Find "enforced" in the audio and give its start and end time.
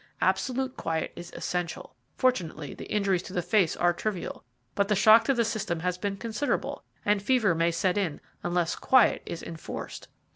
9.43-10.07